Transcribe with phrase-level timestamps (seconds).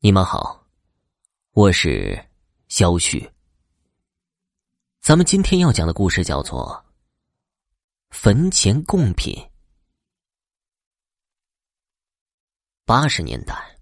[0.00, 0.64] 你们好，
[1.54, 2.24] 我是
[2.68, 3.28] 肖旭。
[5.00, 6.68] 咱们今天要讲的故事叫做
[8.16, 9.34] 《坟前贡品》。
[12.84, 13.76] 八十年代，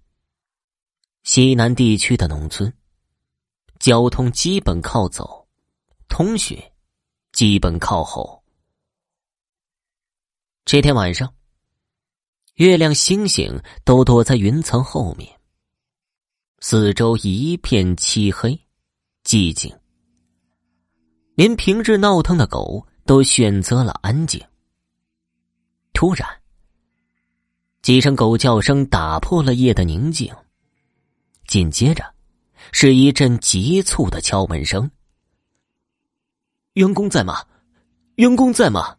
[1.21, 2.73] 西南地区的农村，
[3.77, 5.47] 交通基本靠走，
[6.07, 6.59] 通讯
[7.31, 8.43] 基本靠吼。
[10.65, 11.31] 这天晚上，
[12.55, 15.36] 月亮、星星都躲在云层后面。
[16.59, 18.59] 四周一片漆黑、
[19.23, 19.71] 寂静，
[21.35, 24.43] 连平日闹腾的狗都选择了安静。
[25.93, 26.27] 突然，
[27.83, 30.33] 几声狗叫声打破了夜的宁静，
[31.45, 32.03] 紧接着
[32.71, 34.89] 是一阵急促的敲门声
[36.73, 37.45] ：“员工在吗？
[38.15, 38.97] 员工在吗？”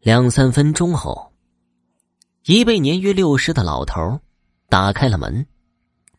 [0.00, 1.32] 两三分钟后，
[2.44, 4.20] 一位年约六十的老头
[4.68, 5.44] 打开了门。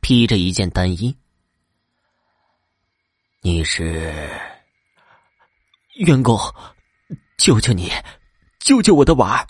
[0.08, 1.14] 披着一件单衣，
[3.42, 4.14] 你是
[5.96, 6.40] 员工，
[7.38, 7.92] 救救你，
[8.58, 9.46] 救救我的娃！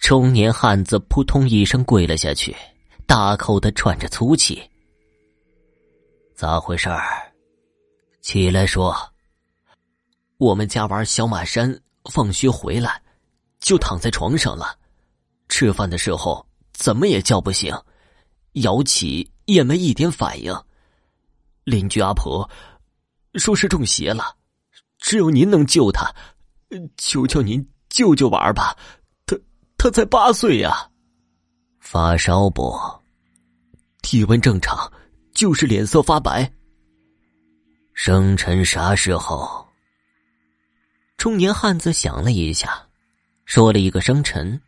[0.00, 2.56] 中年汉子扑通一声跪了下去，
[3.06, 4.66] 大口的喘着粗气。
[6.34, 7.30] 咋回事儿？
[8.22, 8.96] 起来说。
[10.38, 11.78] 我们家娃小马山
[12.10, 13.02] 放学回来，
[13.58, 14.74] 就躺在床上了，
[15.50, 17.78] 吃饭的时候怎么也叫不醒。
[18.52, 20.54] 摇起也没一点反应。
[21.64, 22.48] 邻居阿婆
[23.34, 24.36] 说是中邪了，
[24.98, 26.12] 只有您能救他，
[26.96, 28.76] 求求您救救娃儿吧！
[29.26, 29.38] 他
[29.76, 30.90] 他才八岁呀，
[31.78, 32.74] 发烧不？
[34.02, 34.90] 体温正常，
[35.32, 36.50] 就是脸色发白。
[37.92, 39.68] 生辰啥时候？
[41.16, 42.88] 中年汉子想了一下，
[43.44, 44.60] 说了一个生辰。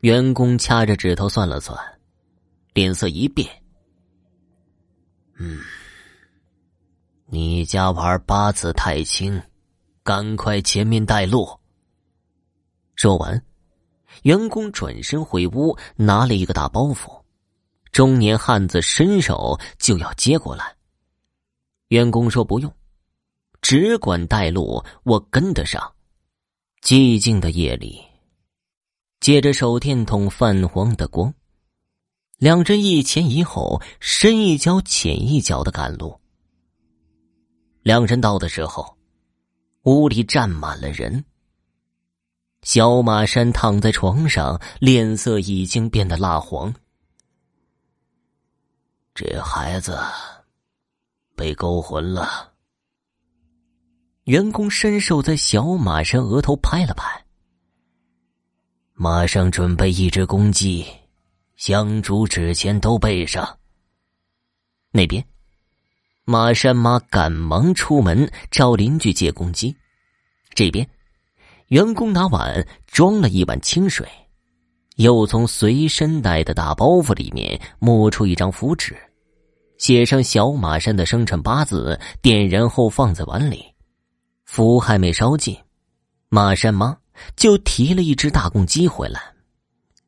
[0.00, 1.76] 员工掐着指头算了算。
[2.72, 3.48] 脸色一变，
[5.38, 5.60] 嗯，
[7.26, 9.42] 你家娃八字太轻，
[10.02, 11.48] 赶快前面带路。
[12.94, 13.42] 说完，
[14.22, 17.22] 员工转身回屋，拿了一个大包袱，
[17.90, 20.76] 中年汉子伸手就要接过来。
[21.88, 22.72] 员工说：“不用，
[23.60, 25.92] 只管带路，我跟得上。”
[26.82, 28.00] 寂静的夜里，
[29.18, 31.34] 借着手电筒泛黄的光。
[32.40, 36.18] 两人一前一后，深一脚浅一脚的赶路。
[37.82, 38.96] 两人到的时候，
[39.82, 41.22] 屋里站满了人。
[42.62, 46.74] 小马山躺在床上，脸色已经变得蜡黄。
[49.14, 49.98] 这孩子
[51.36, 52.54] 被勾魂了。
[54.24, 57.22] 员工伸手在小马山额头拍了拍，
[58.94, 60.86] 马上准备一只公鸡。
[61.60, 63.58] 香烛纸钱都备上。
[64.92, 65.22] 那边，
[66.24, 69.76] 马山妈赶忙出门找邻居借公鸡。
[70.54, 70.88] 这边，
[71.66, 74.08] 员工拿碗装了一碗清水，
[74.96, 78.96] 又从随身带的大包袱里面摸出一张符纸，
[79.76, 83.62] 写上小马山的生辰八字，点燃后放在碗里。
[84.46, 85.54] 符还没烧尽，
[86.30, 86.96] 马山妈
[87.36, 89.20] 就提了一只大公鸡回来，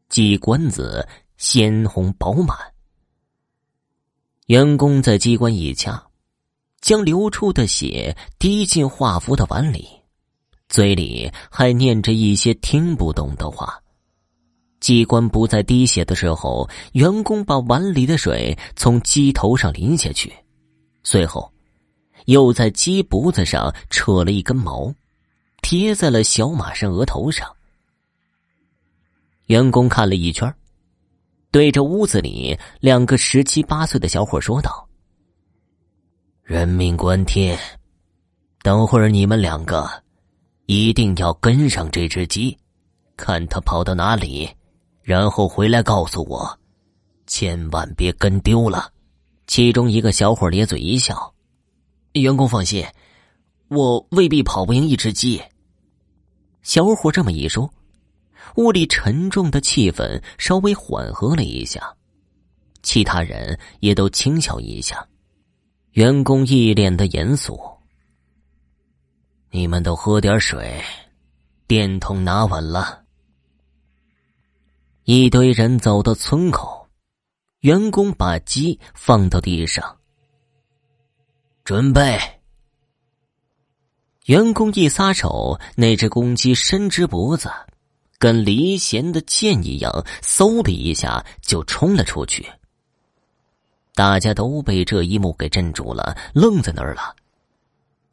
[0.09, 1.07] 鸡冠子。
[1.43, 2.57] 鲜红饱满，
[4.47, 6.01] 员工在机关一掐，
[6.81, 9.89] 将流出的血滴进画符的碗里，
[10.69, 13.77] 嘴里还念着一些听不懂的话。
[14.79, 20.33] 机关不再滴血的时候，员工把碗里的水从鸡头上淋下去，
[21.03, 21.53] 随后
[22.27, 24.95] 又在鸡脖子上扯了一根毛，
[25.61, 27.53] 贴在了小马身额头上。
[29.47, 30.55] 员工看了一圈。
[31.53, 34.89] 对着屋子里两个十七八岁的小伙说道
[36.43, 37.59] ：“人命关天，
[38.63, 39.87] 等会儿你们两个
[40.65, 42.57] 一定要跟上这只鸡，
[43.19, 44.49] 看他跑到哪里，
[45.03, 46.59] 然后回来告诉我，
[47.27, 48.91] 千万别跟丢了。”
[49.47, 51.35] 其中一个小伙咧嘴一笑
[52.15, 52.83] ：“员工放心，
[53.69, 55.43] 我未必跑不赢一只鸡。”
[56.63, 57.71] 小伙这么一说。
[58.57, 61.95] 屋里沉重的气氛稍微缓和了一下，
[62.83, 65.07] 其他人也都轻笑一下。
[65.93, 67.61] 员工一脸的严肃
[69.51, 70.83] ：“你们都喝点水，
[71.67, 73.05] 电筒拿稳了。”
[75.05, 76.89] 一堆人走到村口，
[77.61, 79.99] 员工把鸡放到地上，
[81.65, 82.19] 准备。
[84.27, 87.51] 员工一撒手，那只公鸡伸直脖子。
[88.23, 89.91] 跟离弦的箭一样，
[90.23, 92.49] 嗖的一下就冲了出去。
[93.97, 97.17] 大家都被这一幕给镇住了，愣在那儿了。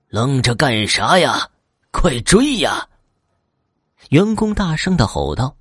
[0.08, 1.48] 愣着干啥呀？
[1.92, 2.90] 快追呀！
[4.10, 5.56] 员工大声的吼道。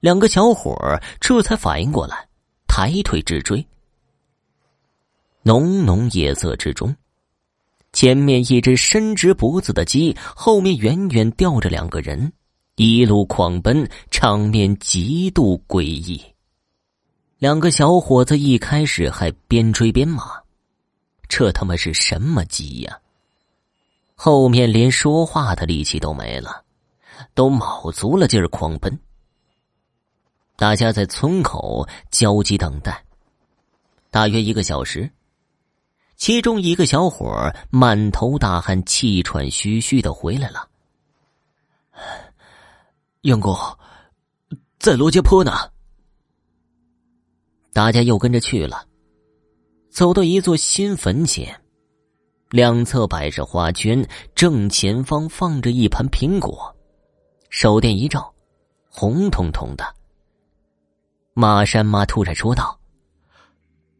[0.00, 2.28] 两个小伙儿这才反应过来，
[2.68, 3.66] 抬腿直追。
[5.44, 6.94] 浓浓夜色之中，
[7.94, 12.30] 前面一只伸直脖子的鸡，后面远远吊着两个人，
[12.76, 16.22] 一路狂奔，场面极度诡异。
[17.38, 20.24] 两个小伙子一开始还边追边骂
[21.28, 22.98] ：“这他妈是什么鸡呀？”
[24.16, 26.64] 后面连说话的力气都没了，
[27.34, 28.98] 都卯足了劲儿狂奔。
[30.56, 33.04] 大家在村口焦急等待，
[34.10, 35.10] 大约一个小时。
[36.16, 40.68] 其中一个小伙满头大汗、气喘吁吁的回来了。
[43.22, 43.56] 杨公，
[44.80, 45.52] 在罗家坡呢。
[47.72, 48.84] 大家又跟着去了，
[49.90, 51.62] 走到一座新坟前，
[52.50, 54.04] 两侧摆着花圈，
[54.34, 56.76] 正前方放着一盘苹果，
[57.48, 58.34] 手电一照，
[58.90, 59.84] 红彤彤的。
[61.32, 62.76] 马山妈突然说道：“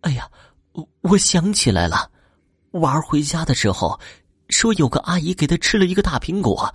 [0.03, 0.29] 哎呀，
[0.73, 2.11] 我我想起来了，
[2.73, 4.01] 娃儿回家的时候
[4.49, 6.75] 说有个阿姨给他吃了一个大苹果，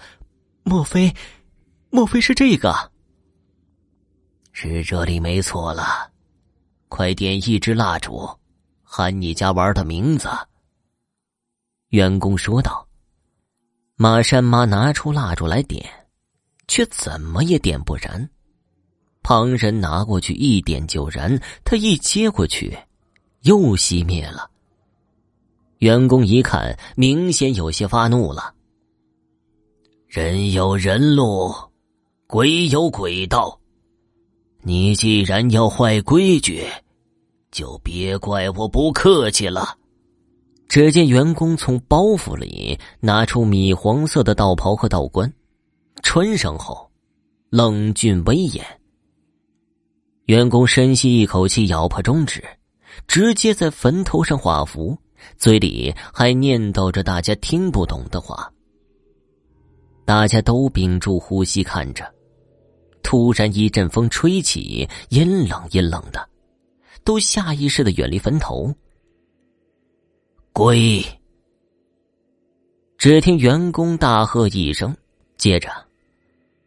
[0.64, 1.14] 莫非，
[1.90, 2.92] 莫非是这个？
[4.52, 6.12] 是这里没错了，
[6.90, 8.30] 快点一支蜡烛，
[8.84, 10.30] 喊你家娃的名字。”
[11.90, 12.86] 员工说道。
[14.00, 15.84] 马山妈拿出蜡烛来点，
[16.68, 18.30] 却怎么也点不燃。
[19.24, 22.78] 旁人拿过去一点就燃，他一接过去，
[23.42, 24.52] 又熄灭了。
[25.80, 28.54] 员工一看，明显有些发怒了。
[30.08, 31.52] 人有人路，
[32.30, 33.58] 鬼有鬼道。
[34.62, 36.62] 你既然要坏规矩，
[37.52, 39.78] 就别怪我不客气了。
[40.68, 45.34] 只见员工从包袱里拿出米黄色的道袍和道冠，
[46.04, 46.92] 穿上后，
[47.50, 48.62] 冷峻威严。
[50.26, 52.44] 员工深吸一口气，咬破中指，
[53.08, 54.98] 直接在坟头上画符，
[55.38, 58.52] 嘴里还念叨着大家听不懂的话。
[60.04, 62.14] 大家都屏住呼吸看着，
[63.08, 66.28] 突然一阵风吹起，阴冷阴冷的，
[67.06, 68.76] 都下意识的远离坟头。
[70.52, 71.02] 鬼！
[72.98, 74.94] 只听员工大喝一声，
[75.38, 75.72] 接着。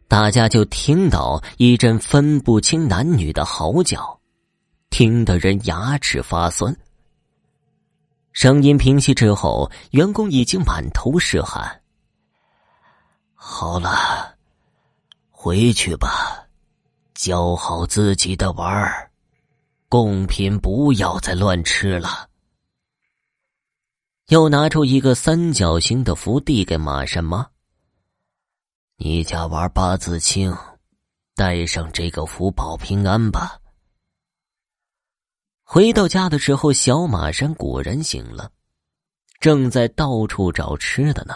[0.07, 4.19] 大家就听到一阵分不清男女的嚎叫，
[4.89, 6.75] 听得人牙齿发酸。
[8.31, 11.83] 声音平息之后，员工已经满头是汗。
[13.35, 14.30] 好了，
[15.43, 16.47] 回去吧，
[17.15, 19.09] 教好自己的娃儿，
[19.89, 22.29] 贡品不要再乱吃了。
[24.27, 27.49] 又拿出一个三角形的符递给马山妈。
[28.97, 30.55] 你家娃八字轻，
[31.33, 33.59] 带上这个福保平安吧。
[35.63, 38.51] 回到家的时候，小马山果然醒了，
[39.39, 41.33] 正在到处找吃的呢。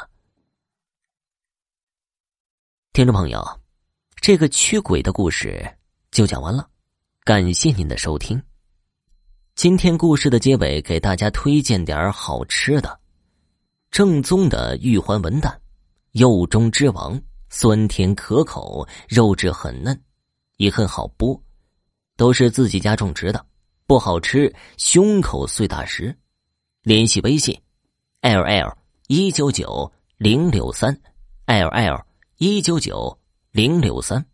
[2.93, 3.43] 听众朋友，
[4.25, 5.71] 这个驱鬼的故事
[6.09, 6.67] 就讲完了，
[7.23, 8.41] 感谢您的收听。
[9.53, 12.99] 今天故事的结尾，给大家推荐点好吃的，
[13.91, 15.55] 正宗的玉环文旦，
[16.11, 17.21] 肉中之王。
[17.51, 20.01] 酸甜可口，肉质很嫩，
[20.57, 21.39] 也很好剥，
[22.17, 23.45] 都是自己家种植的，
[23.85, 26.17] 不好吃胸口碎大石。
[26.81, 27.55] 联系微信
[28.21, 30.99] ：l l 一九九零六三
[31.45, 32.05] ，l l
[32.39, 33.15] 一九九
[33.55, 34.25] 零六三。